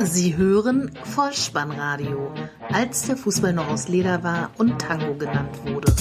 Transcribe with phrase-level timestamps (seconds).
[0.00, 2.32] Sie hören Vollspannradio,
[2.72, 5.92] als der Fußball noch aus Leder war und Tango genannt wurde.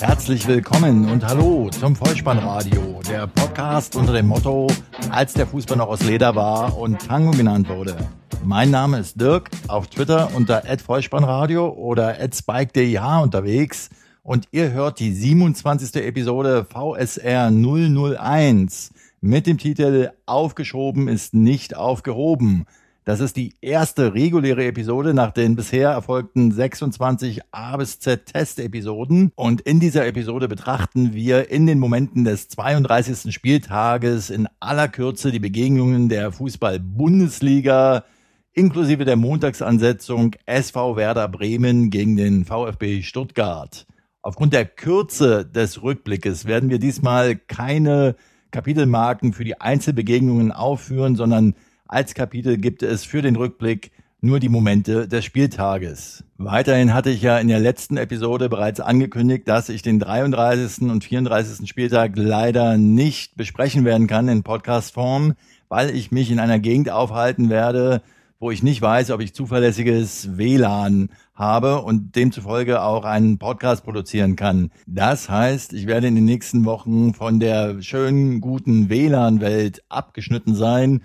[0.00, 4.68] Herzlich willkommen und hallo zum Vollspannradio, der Podcast unter dem Motto,
[5.10, 7.96] als der Fußball noch aus Leder war und Tango genannt wurde.
[8.44, 13.90] Mein Name ist Dirk, auf Twitter unter @vollspannradio oder @spike_dih unterwegs
[14.22, 15.96] und ihr hört die 27.
[15.96, 22.66] Episode VSR 001 mit dem Titel Aufgeschoben ist nicht aufgehoben.
[23.04, 29.32] Das ist die erste reguläre Episode nach den bisher erfolgten 26 A bis Z Testepisoden.
[29.34, 33.34] Und in dieser Episode betrachten wir in den Momenten des 32.
[33.34, 38.04] Spieltages in aller Kürze die Begegnungen der Fußball-Bundesliga
[38.52, 43.84] inklusive der Montagsansetzung SV Werder Bremen gegen den VfB Stuttgart.
[44.20, 48.14] Aufgrund der Kürze des Rückblickes werden wir diesmal keine
[48.52, 51.56] Kapitelmarken für die Einzelbegegnungen aufführen, sondern
[51.92, 56.24] als Kapitel gibt es für den Rückblick nur die Momente des Spieltages.
[56.38, 60.88] Weiterhin hatte ich ja in der letzten Episode bereits angekündigt, dass ich den 33.
[60.90, 61.68] und 34.
[61.68, 65.34] Spieltag leider nicht besprechen werden kann in Podcastform,
[65.68, 68.00] weil ich mich in einer Gegend aufhalten werde,
[68.40, 74.36] wo ich nicht weiß, ob ich zuverlässiges WLAN habe und demzufolge auch einen Podcast produzieren
[74.36, 74.70] kann.
[74.86, 81.02] Das heißt, ich werde in den nächsten Wochen von der schönen, guten WLAN-Welt abgeschnitten sein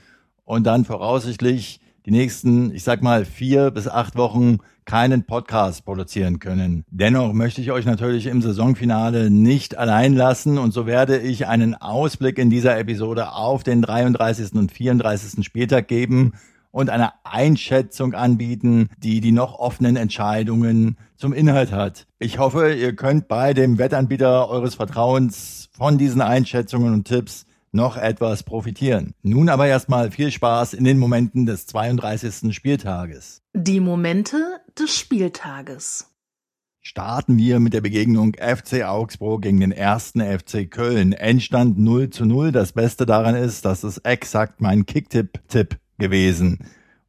[0.48, 6.40] und dann voraussichtlich die nächsten, ich sag mal, vier bis acht Wochen keinen Podcast produzieren
[6.40, 6.86] können.
[6.90, 11.76] Dennoch möchte ich euch natürlich im Saisonfinale nicht allein lassen und so werde ich einen
[11.76, 14.54] Ausblick in dieser Episode auf den 33.
[14.54, 15.46] und 34.
[15.46, 16.32] Spieltag geben
[16.72, 22.08] und eine Einschätzung anbieten, die die noch offenen Entscheidungen zum Inhalt hat.
[22.20, 27.47] Ich hoffe, ihr könnt bei dem Wettanbieter eures Vertrauens von diesen Einschätzungen und Tipps
[27.78, 29.14] noch etwas profitieren.
[29.22, 32.54] Nun aber erstmal viel Spaß in den Momenten des 32.
[32.54, 33.42] Spieltages.
[33.54, 34.38] Die Momente
[34.78, 36.08] des Spieltages.
[36.82, 41.14] Starten wir mit der Begegnung FC Augsburg gegen den ersten FC Köln.
[41.14, 42.52] Endstand 0 zu 0.
[42.52, 46.60] Das Beste daran ist, dass es exakt mein Kicktipp-Tipp gewesen.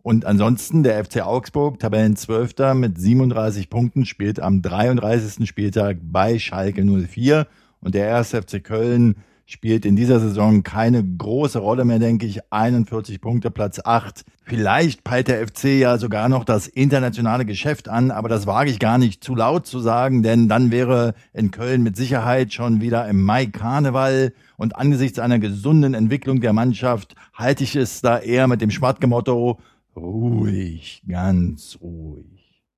[0.03, 5.49] Und ansonsten der FC Augsburg, Tabellenzwölfter mit 37 Punkten, spielt am 33.
[5.49, 7.47] Spieltag bei Schalke 04.
[7.81, 9.17] Und der erste FC Köln
[9.51, 12.41] spielt in dieser Saison keine große Rolle mehr, denke ich.
[12.51, 14.25] 41 Punkte, Platz 8.
[14.45, 18.79] Vielleicht peilt der FC ja sogar noch das internationale Geschäft an, aber das wage ich
[18.79, 23.09] gar nicht zu laut zu sagen, denn dann wäre in Köln mit Sicherheit schon wieder
[23.09, 28.49] im Mai Karneval und angesichts einer gesunden Entwicklung der Mannschaft halte ich es da eher
[28.49, 29.59] mit dem Schmatke-Motto
[29.97, 32.27] ruhig, ganz ruhig.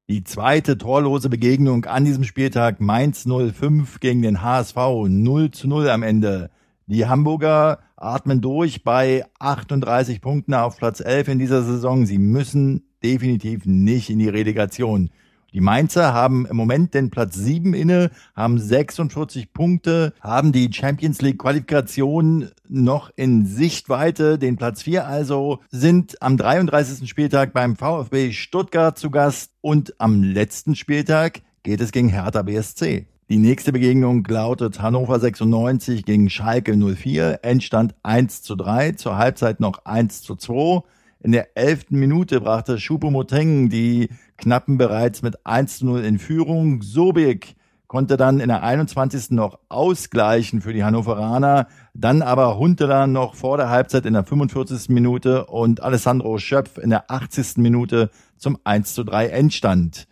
[0.09, 4.77] Die zweite torlose Begegnung an diesem Spieltag Mainz 05 gegen den HSV
[5.09, 6.51] 0 zu 0 am Ende.
[6.91, 12.05] Die Hamburger atmen durch bei 38 Punkten auf Platz 11 in dieser Saison.
[12.05, 15.11] Sie müssen definitiv nicht in die Relegation.
[15.53, 21.23] Die Mainzer haben im Moment den Platz 7 inne, haben 46 Punkte, haben die Champions
[21.23, 27.09] League Qualifikation noch in Sichtweite, den Platz 4 also, sind am 33.
[27.09, 33.07] Spieltag beim VfB Stuttgart zu Gast und am letzten Spieltag geht es gegen Hertha BSC.
[33.31, 37.45] Die nächste Begegnung lautet Hannover 96 gegen Schalke 04.
[37.45, 40.83] Endstand 1 zu 3, zur Halbzeit noch 1 zu 2.
[41.21, 46.83] In der elften Minute brachte Choupo-Moteng die Knappen bereits mit 1 zu 0 in Führung.
[46.83, 47.55] Sobik
[47.87, 49.31] konnte dann in der 21.
[49.31, 51.69] noch ausgleichen für die Hannoveraner.
[51.95, 54.89] Dann aber Huntela noch vor der Halbzeit in der 45.
[54.89, 57.59] Minute und Alessandro Schöpf in der 80.
[57.59, 60.09] Minute zum 1 zu 3 Endstand.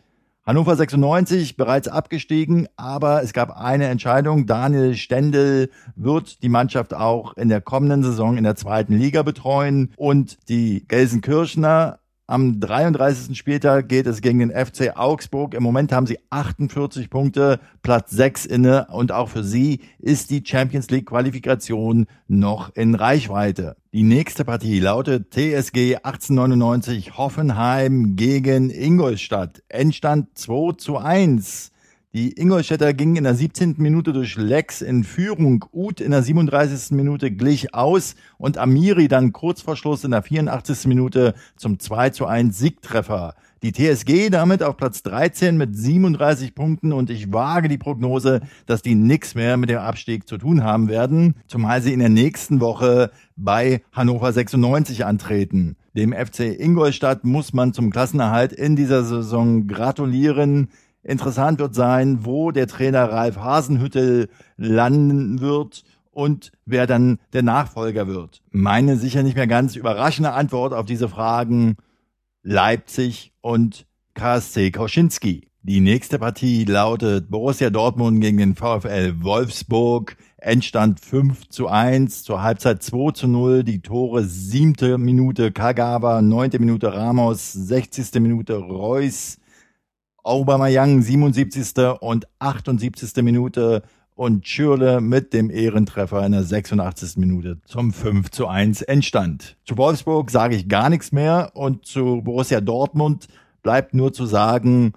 [0.49, 4.47] Hannover 96 bereits abgestiegen, aber es gab eine Entscheidung.
[4.47, 9.93] Daniel Stendel wird die Mannschaft auch in der kommenden Saison in der zweiten Liga betreuen
[9.99, 11.99] und die Gelsenkirchner
[12.29, 13.37] am 33.
[13.37, 15.55] Spieltag geht es gegen den FC Augsburg.
[15.55, 20.45] Im Moment haben sie 48 Punkte, Platz 6 inne und auch für sie ist die
[20.45, 23.77] Champions League Qualifikation noch in Reichweite.
[23.95, 29.63] Die nächste Partie lautet TSG 1899 Hoffenheim gegen Ingolstadt.
[29.71, 31.73] Endstand 2 zu 1.
[32.15, 33.75] Die Ingolstädter gingen in der 17.
[33.77, 35.67] Minute durch Lex in Führung.
[35.75, 36.93] Uth in der 37.
[36.93, 40.87] Minute glich aus und Amiri dann kurz vor Schluss in der 84.
[40.87, 43.35] Minute zum 2 zu 1 Siegtreffer.
[43.63, 48.81] Die TSG damit auf Platz 13 mit 37 Punkten und ich wage die Prognose, dass
[48.81, 52.63] die nichts mehr mit dem Abstieg zu tun haben werden, zumal sie in der nächsten
[52.63, 55.77] Woche bei Hannover 96 antreten.
[55.95, 60.69] Dem FC Ingolstadt muss man zum Klassenerhalt in dieser Saison gratulieren.
[61.03, 68.09] Interessant wird sein, wo der Trainer Ralf Hasenhüttel landen wird und wer dann der Nachfolger
[68.09, 68.43] wird.
[68.51, 71.77] Meine sicher nicht mehr ganz überraschende Antwort auf diese Fragen.
[72.43, 75.49] Leipzig und KSC Kauschinski.
[75.63, 80.17] Die nächste Partie lautet Borussia Dortmund gegen den VfL Wolfsburg.
[80.39, 86.59] Endstand 5 zu 1, zur Halbzeit 2 zu 0, die Tore siebte Minute Kagawa, neunte
[86.59, 88.15] Minute Ramos, 60.
[88.21, 89.39] Minute Reus,
[90.29, 92.01] Aubameyang 77.
[92.01, 93.23] und 78.
[93.23, 93.83] Minute
[94.15, 97.17] und Schürle mit dem Ehrentreffer in der 86.
[97.17, 99.57] Minute zum 5 zu 1 Endstand.
[99.65, 103.29] Zu Wolfsburg sage ich gar nichts mehr und zu Borussia Dortmund
[103.63, 104.93] bleibt nur zu sagen,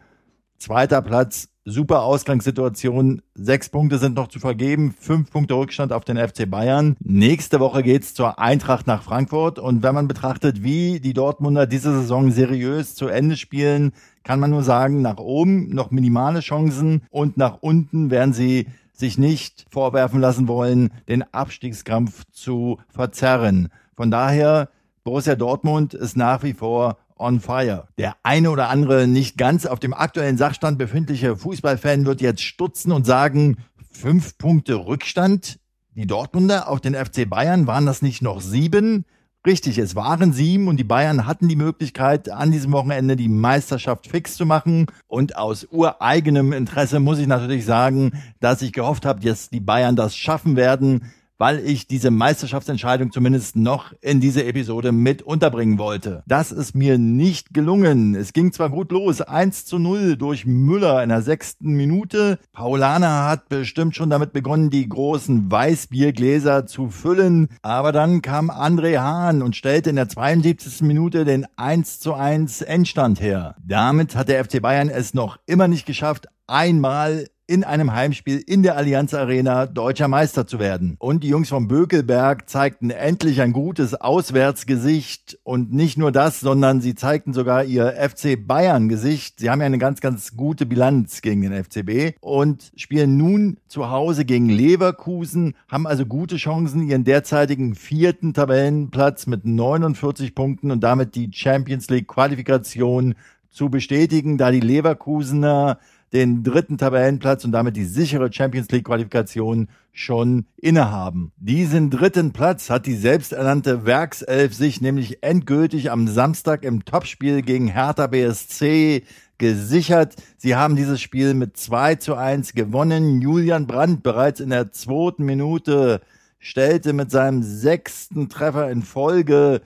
[0.57, 3.21] zweiter Platz super Ausgangssituation.
[3.35, 6.95] Sechs Punkte sind noch zu vergeben, fünf Punkte Rückstand auf den FC Bayern.
[6.99, 9.59] Nächste Woche geht's zur Eintracht nach Frankfurt.
[9.59, 13.93] Und wenn man betrachtet, wie die Dortmunder diese Saison seriös zu Ende spielen,
[14.23, 19.17] kann man nur sagen, nach oben noch minimale Chancen und nach unten werden sie sich
[19.17, 23.69] nicht vorwerfen lassen wollen, den Abstiegskampf zu verzerren.
[23.95, 24.69] Von daher,
[25.03, 27.87] Borussia Dortmund ist nach wie vor on fire.
[27.97, 32.91] Der eine oder andere nicht ganz auf dem aktuellen Sachstand befindliche Fußballfan wird jetzt stutzen
[32.91, 33.57] und sagen,
[33.91, 35.59] fünf Punkte Rückstand?
[35.95, 39.05] Die Dortmunder auf den FC Bayern waren das nicht noch sieben?
[39.45, 44.07] Richtig, es waren sieben und die Bayern hatten die Möglichkeit, an diesem Wochenende die Meisterschaft
[44.07, 44.85] fix zu machen.
[45.07, 49.95] Und aus ureigenem Interesse muss ich natürlich sagen, dass ich gehofft habe, dass die Bayern
[49.95, 56.21] das schaffen werden weil ich diese Meisterschaftsentscheidung zumindest noch in diese Episode mit unterbringen wollte.
[56.27, 58.13] Das ist mir nicht gelungen.
[58.13, 62.37] Es ging zwar gut los, 1 zu 0 durch Müller in der sechsten Minute.
[62.53, 68.99] Paulana hat bestimmt schon damit begonnen, die großen Weißbiergläser zu füllen, aber dann kam André
[68.99, 70.81] Hahn und stellte in der 72.
[70.81, 73.55] Minute den 1 zu 1 Endstand her.
[73.65, 78.63] Damit hat der FC Bayern es noch immer nicht geschafft, einmal in einem Heimspiel in
[78.63, 80.95] der Allianz Arena deutscher Meister zu werden.
[80.99, 86.79] Und die Jungs vom Bökelberg zeigten endlich ein gutes Auswärtsgesicht und nicht nur das, sondern
[86.79, 89.41] sie zeigten sogar ihr FC Bayern Gesicht.
[89.41, 93.89] Sie haben ja eine ganz, ganz gute Bilanz gegen den FCB und spielen nun zu
[93.89, 100.81] Hause gegen Leverkusen, haben also gute Chancen, ihren derzeitigen vierten Tabellenplatz mit 49 Punkten und
[100.81, 103.15] damit die Champions League Qualifikation
[103.49, 105.79] zu bestätigen, da die Leverkusener
[106.13, 111.31] den dritten Tabellenplatz und damit die sichere Champions League Qualifikation schon innehaben.
[111.37, 117.67] Diesen dritten Platz hat die selbsternannte Werkself sich nämlich endgültig am Samstag im Topspiel gegen
[117.67, 119.03] Hertha BSC
[119.37, 120.15] gesichert.
[120.37, 123.21] Sie haben dieses Spiel mit 2 zu 1 gewonnen.
[123.21, 126.01] Julian Brandt bereits in der zweiten Minute
[126.39, 129.61] stellte mit seinem sechsten Treffer in Folge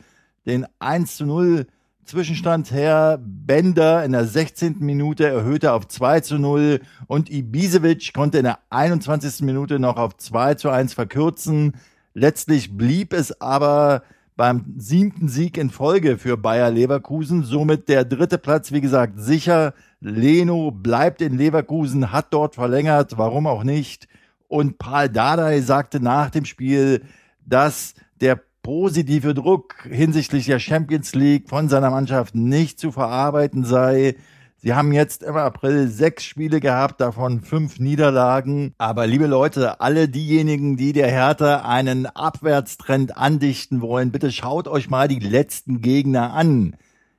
[0.45, 1.65] den 1 zu 0
[2.05, 3.19] Zwischenstand her.
[3.21, 4.77] Bender in der 16.
[4.79, 9.41] Minute erhöhte auf 2 zu 0 und Ibisevic konnte in der 21.
[9.41, 11.73] Minute noch auf 2 zu 1 verkürzen.
[12.13, 14.03] Letztlich blieb es aber
[14.35, 17.43] beim siebten Sieg in Folge für Bayer Leverkusen.
[17.43, 19.73] Somit der dritte Platz, wie gesagt, sicher.
[19.99, 24.07] Leno bleibt in Leverkusen, hat dort verlängert, warum auch nicht.
[24.47, 27.03] Und Paul Dardai sagte nach dem Spiel,
[27.45, 34.15] dass der positive Druck hinsichtlich der Champions League von seiner Mannschaft nicht zu verarbeiten sei.
[34.57, 38.73] Sie haben jetzt im April sechs Spiele gehabt, davon fünf Niederlagen.
[38.79, 44.89] Aber liebe Leute, alle diejenigen, die der Hertha einen Abwärtstrend andichten wollen, bitte schaut euch
[44.89, 46.75] mal die letzten Gegner an.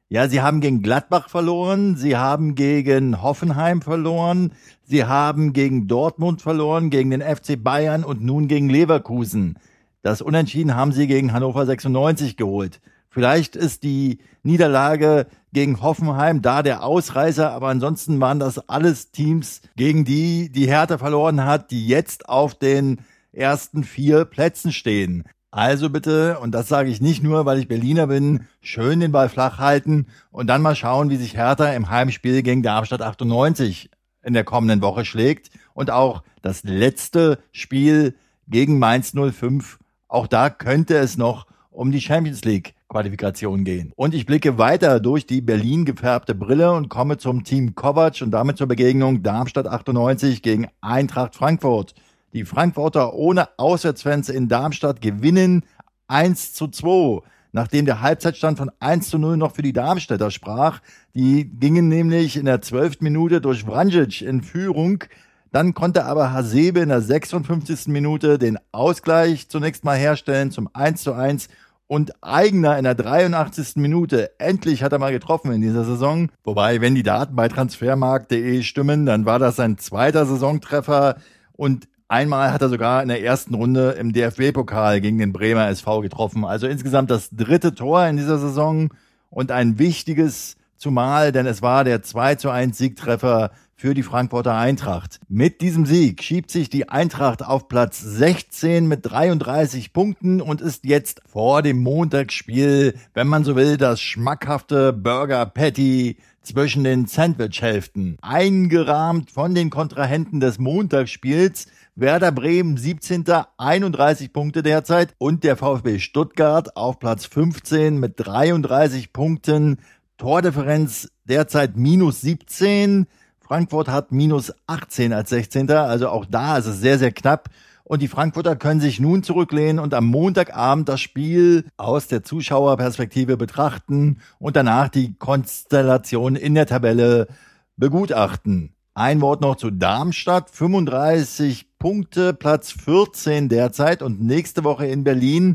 [0.08, 6.42] Ja, sie haben gegen Gladbach verloren, sie haben gegen Hoffenheim verloren, sie haben gegen Dortmund
[6.42, 9.60] verloren, gegen den FC Bayern und nun gegen Leverkusen.
[10.06, 12.80] Das Unentschieden haben sie gegen Hannover 96 geholt.
[13.08, 19.62] Vielleicht ist die Niederlage gegen Hoffenheim da der Ausreißer, aber ansonsten waren das alles Teams,
[19.74, 23.00] gegen die die Hertha verloren hat, die jetzt auf den
[23.32, 25.24] ersten vier Plätzen stehen.
[25.50, 29.28] Also bitte, und das sage ich nicht nur, weil ich Berliner bin, schön den Ball
[29.28, 33.90] flach halten und dann mal schauen, wie sich Hertha im Heimspiel gegen Darmstadt 98
[34.22, 38.14] in der kommenden Woche schlägt und auch das letzte Spiel
[38.46, 43.92] gegen Mainz 05 auch da könnte es noch um die Champions League Qualifikation gehen.
[43.96, 48.30] Und ich blicke weiter durch die Berlin gefärbte Brille und komme zum Team Kovac und
[48.30, 51.94] damit zur Begegnung Darmstadt 98 gegen Eintracht Frankfurt.
[52.32, 55.64] Die Frankfurter ohne Auswärtsfans in Darmstadt gewinnen
[56.08, 57.22] 1 zu 2
[57.56, 60.80] nachdem der Halbzeitstand von 1 zu 0 noch für die Darmstädter sprach.
[61.14, 63.00] Die gingen nämlich in der 12.
[63.00, 65.04] Minute durch Vranjic in Führung.
[65.52, 67.88] Dann konnte aber Hasebe in der 56.
[67.88, 71.48] Minute den Ausgleich zunächst mal herstellen zum 1 zu 1
[71.86, 73.76] und Eigener in der 83.
[73.76, 74.32] Minute.
[74.38, 76.30] Endlich hat er mal getroffen in dieser Saison.
[76.44, 81.16] Wobei, wenn die Daten bei transfermarkt.de stimmen, dann war das sein zweiter Saisontreffer
[81.52, 86.00] und einmal hat er sogar in der ersten Runde im DFB-Pokal gegen den Bremer SV
[86.00, 86.44] getroffen.
[86.44, 88.90] Also insgesamt das dritte Tor in dieser Saison
[89.30, 94.56] und ein wichtiges Zumal, denn es war der 2 zu 1 Siegtreffer für die Frankfurter
[94.56, 95.20] Eintracht.
[95.28, 100.84] Mit diesem Sieg schiebt sich die Eintracht auf Platz 16 mit 33 Punkten und ist
[100.86, 108.16] jetzt vor dem Montagsspiel, wenn man so will, das schmackhafte Burger Patty zwischen den Sandwich-Hälften.
[108.22, 111.66] Eingerahmt von den Kontrahenten des Montagsspiels
[111.96, 113.24] Werder Bremen 17.
[113.58, 119.78] 31 Punkte derzeit und der VfB Stuttgart auf Platz 15 mit 33 Punkten.
[120.18, 123.06] Tordifferenz derzeit minus 17.
[123.46, 125.70] Frankfurt hat minus 18 als 16.
[125.70, 127.48] Also auch da ist es sehr, sehr knapp.
[127.84, 133.36] Und die Frankfurter können sich nun zurücklehnen und am Montagabend das Spiel aus der Zuschauerperspektive
[133.36, 137.28] betrachten und danach die Konstellation in der Tabelle
[137.76, 138.72] begutachten.
[138.94, 140.50] Ein Wort noch zu Darmstadt.
[140.50, 145.54] 35 Punkte, Platz 14 derzeit und nächste Woche in Berlin.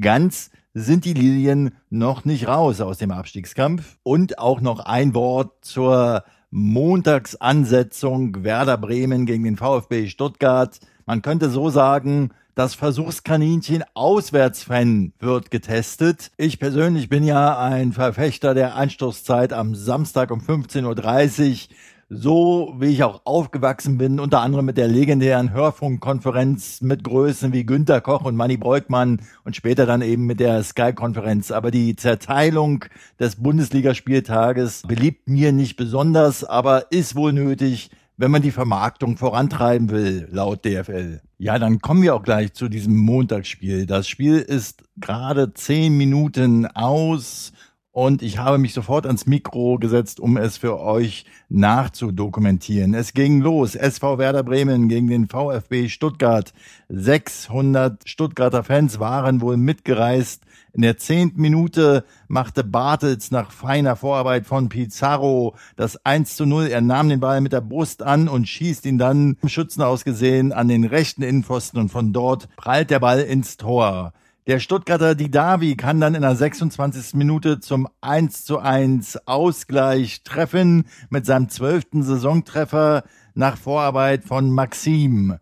[0.00, 3.98] Ganz sind die Lilien noch nicht raus aus dem Abstiegskampf.
[4.04, 6.22] Und auch noch ein Wort zur
[6.54, 10.78] Montagsansetzung Werder Bremen gegen den VfB Stuttgart.
[11.06, 16.30] Man könnte so sagen, das Versuchskaninchen Auswärtsfan wird getestet.
[16.36, 20.84] Ich persönlich bin ja ein Verfechter der Anstoßzeit am Samstag um 15.30
[21.70, 21.76] Uhr
[22.14, 27.64] so wie ich auch aufgewachsen bin, unter anderem mit der legendären Hörfunkkonferenz mit Größen wie
[27.64, 31.50] Günter Koch und Manny Breukmann und später dann eben mit der Sky-Konferenz.
[31.50, 32.84] Aber die Zerteilung
[33.18, 39.90] des Bundesligaspieltages beliebt mir nicht besonders, aber ist wohl nötig, wenn man die Vermarktung vorantreiben
[39.90, 41.22] will, laut DFL.
[41.38, 43.86] Ja, dann kommen wir auch gleich zu diesem Montagsspiel.
[43.86, 47.52] Das Spiel ist gerade zehn Minuten aus
[47.92, 52.94] und ich habe mich sofort ans Mikro gesetzt, um es für euch nachzudokumentieren.
[52.94, 53.74] Es ging los.
[53.74, 56.54] SV Werder Bremen gegen den VfB Stuttgart.
[56.88, 60.42] 600 Stuttgarter Fans waren wohl mitgereist.
[60.72, 66.68] In der zehnten Minute machte Bartels nach feiner Vorarbeit von Pizarro das 1 zu 0.
[66.68, 70.52] Er nahm den Ball mit der Brust an und schießt ihn dann im Schützen ausgesehen
[70.54, 74.14] an den rechten Innenpfosten und von dort prallt der Ball ins Tor.
[74.48, 77.14] Der Stuttgarter Didavi kann dann in der 26.
[77.14, 85.36] Minute zum 1 zu 1 Ausgleich treffen mit seinem zwölften Saisontreffer nach Vorarbeit von Maxim.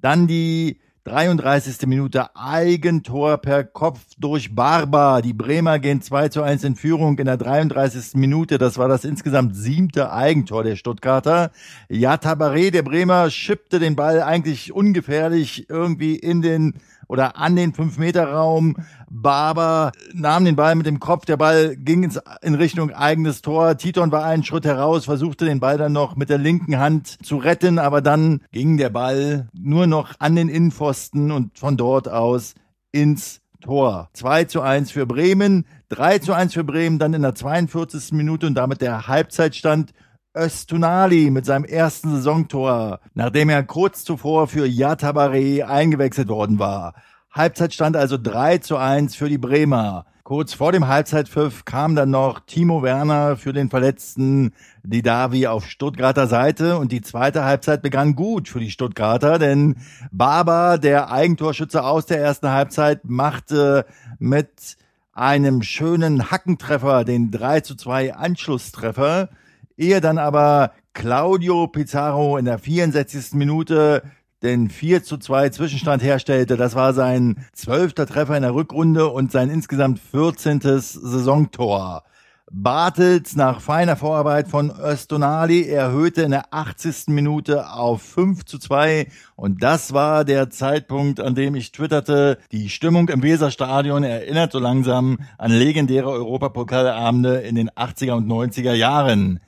[0.00, 1.86] Dann die 33.
[1.88, 5.20] Minute Eigentor per Kopf durch Barber.
[5.20, 8.14] Die Bremer gehen 2 zu 1 in Führung in der 33.
[8.14, 8.58] Minute.
[8.58, 11.50] Das war das insgesamt siebte Eigentor der Stuttgarter.
[11.88, 16.74] Ja, Tabaré, der Bremer, schippte den Ball eigentlich ungefährlich irgendwie in den
[17.08, 18.76] oder an den 5-Meter-Raum.
[19.08, 22.10] Barber nahm den Ball mit dem Kopf, der Ball ging
[22.42, 23.76] in Richtung eigenes Tor.
[23.76, 27.36] Titon war einen Schritt heraus, versuchte den Ball dann noch mit der linken Hand zu
[27.36, 32.54] retten, aber dann ging der Ball nur noch an den Innenpfosten und von dort aus
[32.92, 34.10] ins Tor.
[34.12, 38.12] 2 zu 1 für Bremen, 3 zu 1 für Bremen, dann in der 42.
[38.12, 39.92] Minute und damit der Halbzeitstand
[40.36, 46.94] Östunali mit seinem ersten Saisontor, nachdem er kurz zuvor für Yatabare eingewechselt worden war.
[47.30, 50.06] Halbzeitstand also 3 zu 1 für die Bremer.
[50.24, 56.26] Kurz vor dem Halbzeitpfiff kam dann noch Timo Werner für den verletzten Didavi auf Stuttgarter
[56.26, 59.76] Seite und die zweite Halbzeit begann gut für die Stuttgarter, denn
[60.10, 63.84] Barber, der Eigentorschütze aus der ersten Halbzeit, machte
[64.18, 64.78] mit
[65.12, 69.28] einem schönen Hackentreffer den 3 zu 2 Anschlusstreffer
[69.76, 73.32] ehe dann aber Claudio Pizarro in der 64.
[73.34, 74.02] Minute
[74.42, 76.56] den 4 zu 2 Zwischenstand herstellte.
[76.56, 80.60] Das war sein zwölfter Treffer in der Rückrunde und sein insgesamt 14.
[80.60, 82.04] Saisontor.
[82.52, 87.08] Bartels nach feiner Vorarbeit von Östonali erhöhte in der 80.
[87.08, 92.68] Minute auf 5 zu 2 und das war der Zeitpunkt, an dem ich twitterte, die
[92.68, 99.40] Stimmung im Weserstadion erinnert so langsam an legendäre Europapokalabende in den 80er und 90er Jahren.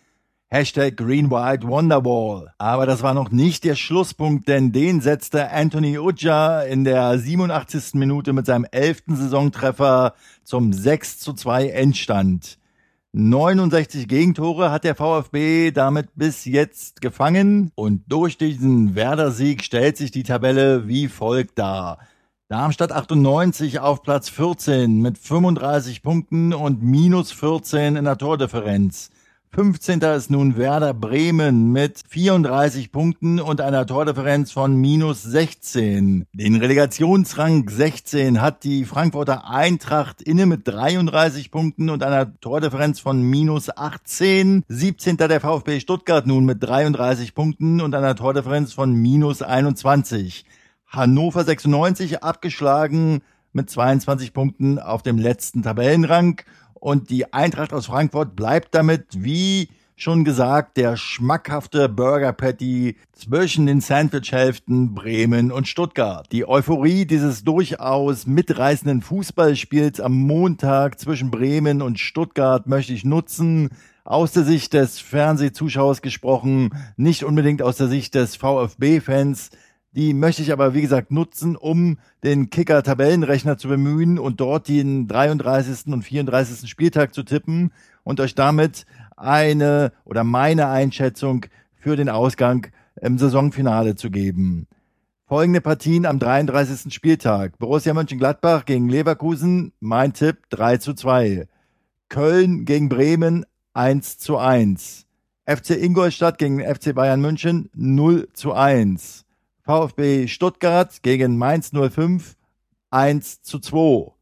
[0.48, 2.52] Hashtag Green White Wonderwall.
[2.58, 7.94] Aber das war noch nicht der Schlusspunkt, denn den setzte Anthony Ujja in der 87.
[7.94, 12.58] Minute mit seinem elften Saisontreffer zum 6 zu 2 Endstand.
[13.12, 20.12] 69 Gegentore hat der VfB damit bis jetzt gefangen und durch diesen Werder-Sieg stellt sich
[20.12, 21.98] die Tabelle wie folgt dar.
[22.48, 29.10] Darmstadt 98 auf Platz 14 mit 35 Punkten und minus 14 in der Tordifferenz.
[29.56, 30.00] 15.
[30.00, 36.26] ist nun Werder Bremen mit 34 Punkten und einer Tordifferenz von minus 16.
[36.34, 43.22] Den Relegationsrang 16 hat die Frankfurter Eintracht inne mit 33 Punkten und einer Tordifferenz von
[43.22, 44.62] minus 18.
[44.68, 45.16] 17.
[45.16, 50.44] der VfB Stuttgart nun mit 33 Punkten und einer Tordifferenz von minus 21.
[50.86, 53.22] Hannover 96 abgeschlagen
[53.54, 56.42] mit 22 Punkten auf dem letzten Tabellenrang
[56.80, 63.66] Und die Eintracht aus Frankfurt bleibt damit, wie schon gesagt, der schmackhafte Burger Patty zwischen
[63.66, 66.30] den Sandwich-Hälften Bremen und Stuttgart.
[66.32, 73.70] Die Euphorie dieses durchaus mitreißenden Fußballspiels am Montag zwischen Bremen und Stuttgart möchte ich nutzen,
[74.04, 79.50] aus der Sicht des Fernsehzuschauers gesprochen, nicht unbedingt aus der Sicht des VfB-Fans.
[79.96, 85.08] Die möchte ich aber, wie gesagt, nutzen, um den Kicker-Tabellenrechner zu bemühen und dort den
[85.08, 85.90] 33.
[85.90, 86.68] und 34.
[86.68, 87.72] Spieltag zu tippen
[88.04, 88.84] und euch damit
[89.16, 91.46] eine oder meine Einschätzung
[91.78, 92.66] für den Ausgang
[93.00, 94.66] im Saisonfinale zu geben.
[95.26, 96.92] Folgende Partien am 33.
[96.92, 97.58] Spieltag.
[97.58, 101.48] Borussia Mönchengladbach gegen Leverkusen, mein Tipp 3 zu 2.
[102.10, 105.06] Köln gegen Bremen 1 zu 1.
[105.46, 109.25] FC Ingolstadt gegen FC Bayern München 0 zu 1.
[109.66, 112.36] VfB Stuttgart gegen Mainz 05
[112.90, 114.12] 1 zu 2.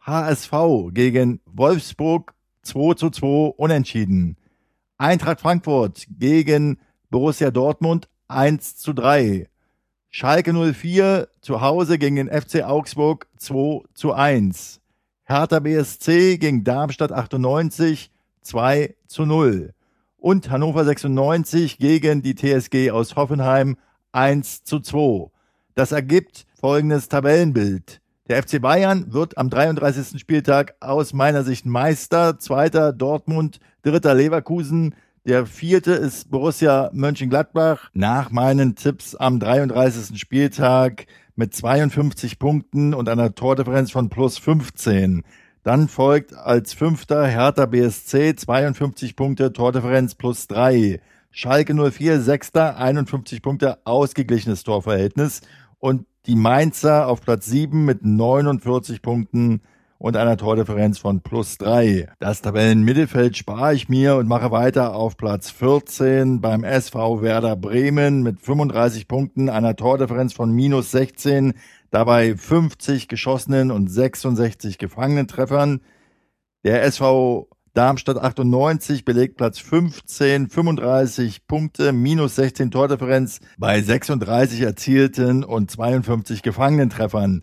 [0.00, 0.52] HSV
[0.92, 2.32] gegen Wolfsburg
[2.62, 3.26] 2 zu 2
[3.58, 4.38] unentschieden.
[4.96, 6.78] Eintracht Frankfurt gegen
[7.10, 9.46] Borussia Dortmund 1 zu 3.
[10.08, 14.80] Schalke 04 zu Hause gegen den FC Augsburg 2 zu 1.
[15.24, 19.74] Hertha BSC gegen Darmstadt 98 2 zu 0.
[20.16, 23.76] Und Hannover 96 gegen die TSG aus Hoffenheim
[24.14, 25.30] 1 zu 2.
[25.74, 28.00] Das ergibt folgendes Tabellenbild.
[28.28, 30.18] Der FC Bayern wird am 33.
[30.18, 34.94] Spieltag aus meiner Sicht Meister, zweiter Dortmund, dritter Leverkusen,
[35.26, 37.88] der vierte ist Borussia Mönchengladbach.
[37.94, 40.20] Nach meinen Tipps am 33.
[40.20, 45.22] Spieltag mit 52 Punkten und einer Tordifferenz von plus 15.
[45.62, 51.00] Dann folgt als fünfter Hertha BSC 52 Punkte, Tordifferenz plus 3.
[51.36, 55.40] Schalke 04, sechster, 51 Punkte, ausgeglichenes Torverhältnis.
[55.80, 59.60] Und die Mainzer auf Platz 7 mit 49 Punkten
[59.98, 62.08] und einer Tordifferenz von plus 3.
[62.20, 68.22] Das Tabellenmittelfeld spare ich mir und mache weiter auf Platz 14 beim SV Werder Bremen
[68.22, 71.54] mit 35 Punkten, einer Tordifferenz von minus 16,
[71.90, 75.80] dabei 50 geschossenen und 66 gefangenen Treffern.
[76.62, 85.42] Der SV Darmstadt 98 belegt Platz 15, 35 Punkte, minus 16 Tordifferenz bei 36 erzielten
[85.42, 87.42] und 52 gefangenen Treffern.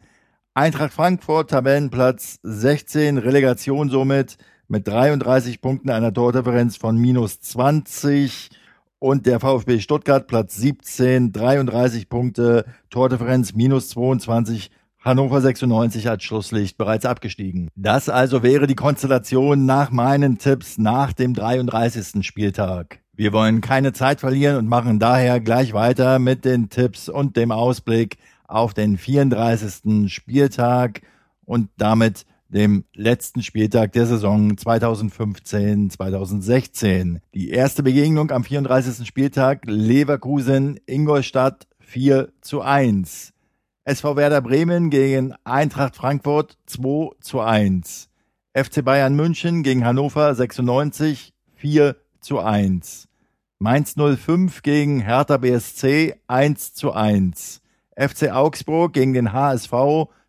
[0.54, 4.38] Eintracht Frankfurt, Tabellenplatz 16, Relegation somit
[4.70, 8.52] mit 33 Punkten, einer Tordifferenz von minus 20.
[9.00, 16.78] Und der VfB Stuttgart, Platz 17, 33 Punkte, Tordifferenz minus 22 Hannover 96 als Schlusslicht
[16.78, 17.70] bereits abgestiegen.
[17.76, 22.24] Das also wäre die Konstellation nach meinen Tipps nach dem 33.
[22.24, 23.00] Spieltag.
[23.16, 27.52] Wir wollen keine Zeit verlieren und machen daher gleich weiter mit den Tipps und dem
[27.52, 30.14] Ausblick auf den 34.
[30.14, 31.02] Spieltag
[31.46, 37.22] und damit dem letzten Spieltag der Saison 2015-2016.
[37.34, 39.08] Die erste Begegnung am 34.
[39.08, 43.34] Spieltag Leverkusen Ingolstadt 4 zu 1.
[43.92, 48.08] SV Werder Bremen gegen Eintracht Frankfurt 2 zu 1.
[48.54, 53.10] FC Bayern München gegen Hannover 96 4 zu 1.
[53.60, 57.62] Mainz 05 gegen Hertha BSC 1 zu 1.
[57.98, 59.74] FC Augsburg gegen den HSV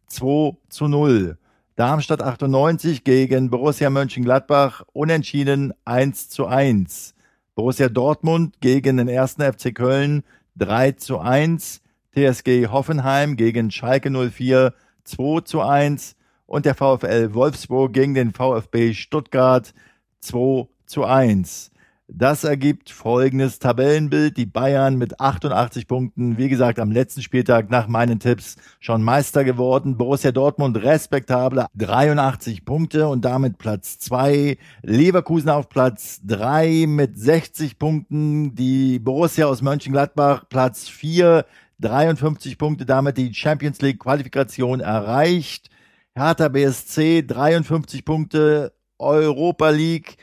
[0.09, 1.39] 2 zu 0.
[1.77, 7.15] Darmstadt 98 gegen Borussia Mönchengladbach unentschieden 1 zu 1.
[7.55, 10.25] Borussia Dortmund gegen den ersten FC Köln
[10.57, 11.82] 3 zu 1.
[12.15, 18.93] TSG Hoffenheim gegen Schalke 04 2 zu 1 und der VfL Wolfsburg gegen den VfB
[18.93, 19.73] Stuttgart
[20.21, 21.73] 2 zu 1.
[22.15, 24.37] Das ergibt folgendes Tabellenbild.
[24.37, 29.45] Die Bayern mit 88 Punkten, wie gesagt, am letzten Spieltag nach meinen Tipps schon Meister
[29.45, 29.97] geworden.
[29.97, 34.59] Borussia Dortmund respektable 83 Punkte und damit Platz 2.
[34.83, 38.55] Leverkusen auf Platz 3 mit 60 Punkten.
[38.55, 41.47] Die Borussia aus Mönchengladbach Platz 4
[41.83, 45.69] 53 Punkte, damit die Champions League Qualifikation erreicht.
[46.15, 50.17] Hertha BSC 53 Punkte, Europa League,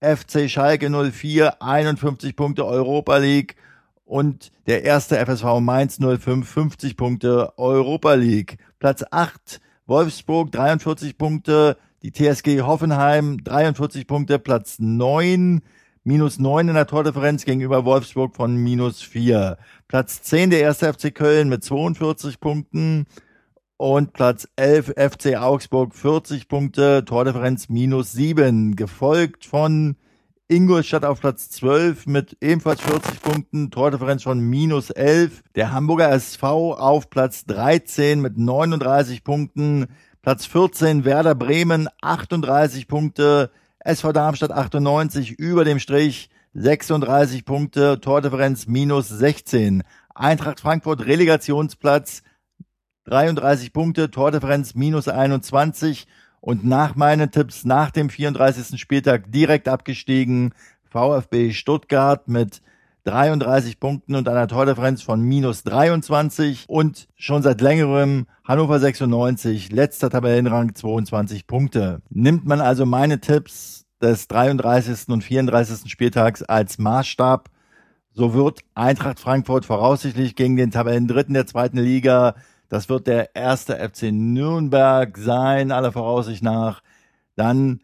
[0.00, 3.54] FC Schalke 04 51 Punkte Europa League
[4.04, 8.58] und der erste FSV Mainz 05 50 Punkte Europa League.
[8.78, 15.62] Platz 8 Wolfsburg 43 Punkte, die TSG Hoffenheim 43 Punkte, Platz 9
[16.04, 19.58] minus 9 in der Tordifferenz gegenüber Wolfsburg von minus 4.
[19.88, 23.06] Platz 10 der erste FC Köln mit 42 Punkten
[23.76, 29.96] und Platz 11 FC Augsburg 40 Punkte, Tordifferenz minus 7, gefolgt von
[30.48, 35.42] Ingolstadt auf Platz 12 mit ebenfalls 40 Punkten, Tordifferenz von minus 11.
[35.54, 39.86] Der Hamburger SV auf Platz 13 mit 39 Punkten.
[40.20, 43.50] Platz 14 Werder Bremen 38 Punkte,
[43.84, 49.82] SV Darmstadt 98 über dem Strich 36 Punkte, Tordifferenz minus 16.
[50.14, 52.22] Eintracht Frankfurt Relegationsplatz
[53.06, 56.06] 33 Punkte, Tordifferenz minus 21
[56.40, 58.80] und nach meinen Tipps nach dem 34.
[58.80, 62.60] Spieltag direkt abgestiegen VfB Stuttgart mit
[63.04, 70.10] 33 Punkten und einer Tordifferenz von minus 23 und schon seit längerem Hannover 96, letzter
[70.10, 72.02] Tabellenrang 22 Punkte.
[72.10, 75.08] Nimmt man also meine Tipps des 33.
[75.08, 75.90] und 34.
[75.90, 77.48] Spieltags als Maßstab,
[78.12, 82.34] so wird Eintracht Frankfurt voraussichtlich gegen den Tabellendritten der zweiten Liga,
[82.68, 86.82] das wird der erste FC Nürnberg sein, aller Voraussicht nach,
[87.36, 87.80] dann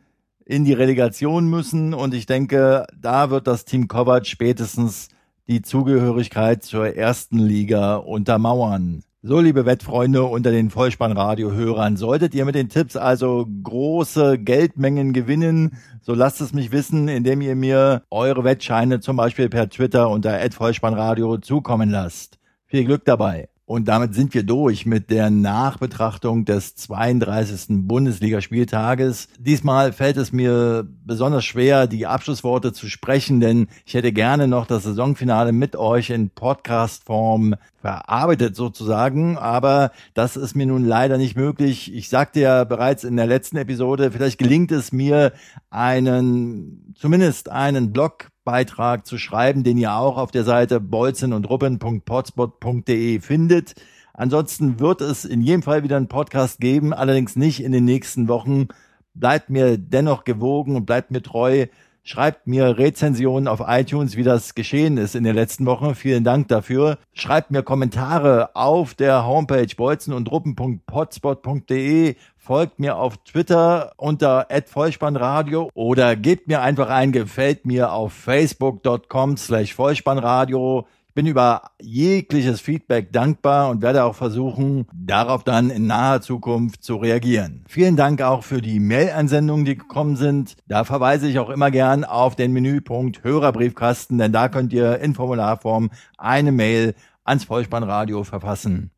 [0.49, 1.95] in die Relegation müssen.
[1.95, 5.09] Und ich denke, da wird das Team Kovac spätestens
[5.47, 9.03] die Zugehörigkeit zur ersten Liga untermauern.
[9.23, 15.77] So, liebe Wettfreunde unter den Vollspannradio-Hörern, solltet ihr mit den Tipps also große Geldmengen gewinnen,
[16.01, 20.39] so lasst es mich wissen, indem ihr mir eure Wettscheine zum Beispiel per Twitter unter
[20.51, 22.39] Vollspannradio zukommen lasst.
[22.67, 23.49] Viel Glück dabei!
[23.69, 27.87] Und damit sind wir durch mit der Nachbetrachtung des 32.
[27.87, 29.29] Bundesligaspieltages.
[29.39, 34.65] Diesmal fällt es mir besonders schwer, die Abschlussworte zu sprechen, denn ich hätte gerne noch
[34.65, 41.37] das Saisonfinale mit euch in Podcastform verarbeitet sozusagen, aber das ist mir nun leider nicht
[41.37, 41.95] möglich.
[41.95, 45.33] Ich sagte ja bereits in der letzten Episode, vielleicht gelingt es mir,
[45.69, 51.51] einen, zumindest einen Blog Beitrag zu schreiben, den ihr auch auf der Seite bolzen und
[51.51, 53.75] ruppen.potspot.de findet.
[54.15, 58.27] Ansonsten wird es in jedem Fall wieder einen Podcast geben, allerdings nicht in den nächsten
[58.27, 58.69] Wochen.
[59.13, 61.67] Bleibt mir dennoch gewogen und bleibt mir treu.
[62.09, 65.95] Schreibt mir Rezensionen auf iTunes, wie das geschehen ist in der letzten Woche.
[65.95, 66.97] Vielen Dank dafür.
[67.13, 75.69] Schreibt mir Kommentare auf der Homepage bolzen und ruppen.potspot.de folgt mir auf Twitter unter @vollspannradio
[75.75, 80.87] oder gebt mir einfach ein gefällt mir auf facebook.com slash vollspannradio.
[81.09, 86.85] Ich bin über jegliches Feedback dankbar und werde auch versuchen, darauf dann in naher Zukunft
[86.85, 87.65] zu reagieren.
[87.67, 90.57] Vielen Dank auch für die Mail-Ansendungen, die gekommen sind.
[90.69, 95.15] Da verweise ich auch immer gern auf den Menüpunkt Hörerbriefkasten, denn da könnt ihr in
[95.15, 96.95] Formularform eine Mail
[97.25, 98.93] ans Vollspannradio verfassen.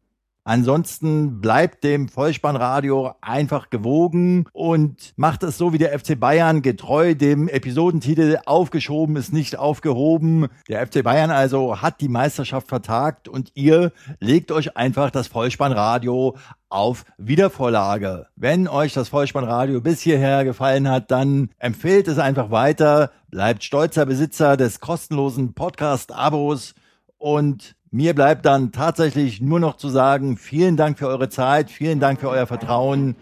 [0.51, 7.15] Ansonsten bleibt dem Vollspannradio einfach gewogen und macht es so wie der FC Bayern getreu
[7.15, 10.49] dem Episodentitel aufgeschoben ist nicht aufgehoben.
[10.69, 16.37] Der FC Bayern also hat die Meisterschaft vertagt und ihr legt euch einfach das Vollspannradio
[16.69, 18.27] auf Wiedervorlage.
[18.35, 24.05] Wenn euch das Vollspannradio bis hierher gefallen hat, dann empfehlt es einfach weiter, bleibt stolzer
[24.05, 26.75] Besitzer des kostenlosen Podcast-Abos
[27.19, 31.99] und mir bleibt dann tatsächlich nur noch zu sagen, vielen Dank für eure Zeit, vielen
[31.99, 33.17] Dank für euer Vertrauen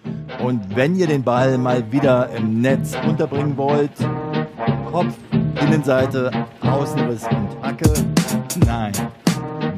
[0.45, 3.93] und wenn ihr den Ball mal wieder im Netz unterbringen wollt,
[4.91, 7.91] Kopf, Innenseite, Außenriss und Hacke,
[8.67, 8.93] nein,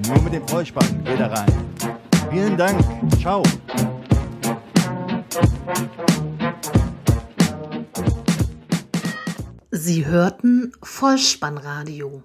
[0.09, 1.53] nur mit dem Vollspann geht er rein.
[2.31, 2.81] Vielen Dank,
[3.21, 3.43] ciao.
[9.71, 12.25] Sie hörten Vollspannradio.